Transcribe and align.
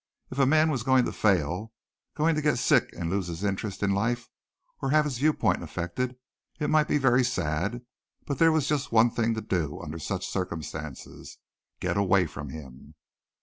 If 0.31 0.39
a 0.39 0.47
man 0.47 0.71
was 0.71 0.81
going 0.81 1.05
to 1.05 1.11
fail 1.11 1.73
going 2.15 2.33
to 2.33 2.41
get 2.41 2.57
sick 2.57 2.89
and 2.93 3.07
lose 3.11 3.27
his 3.27 3.43
interest 3.43 3.83
in 3.83 3.91
life 3.93 4.29
or 4.81 4.89
have 4.89 5.05
his 5.05 5.19
viewpoint 5.19 5.61
affected, 5.61 6.15
it 6.59 6.71
might 6.71 6.87
be 6.87 6.97
very 6.97 7.23
sad, 7.23 7.85
but 8.25 8.39
there 8.39 8.51
was 8.51 8.67
just 8.67 8.91
one 8.91 9.11
thing 9.11 9.35
to 9.35 9.41
do 9.41 9.79
under 9.79 9.99
such 9.99 10.25
circumstances 10.25 11.37
get 11.79 11.97
away 11.97 12.25
from 12.25 12.49
him. 12.49 12.95